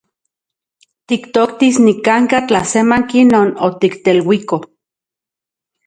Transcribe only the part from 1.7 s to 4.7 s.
nikan’ka tlasemanki non otikteluiko.